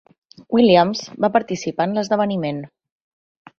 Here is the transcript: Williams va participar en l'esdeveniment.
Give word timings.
Williams 0.55 1.03
va 1.27 1.31
participar 1.37 1.89
en 1.91 1.95
l'esdeveniment. 1.99 2.65